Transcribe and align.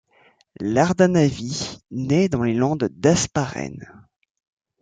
L'Ardanavy 0.59 1.77
nait 1.91 2.27
dans 2.27 2.41
les 2.41 2.55
landes 2.55 2.85
d'Hasparren. 2.91 3.77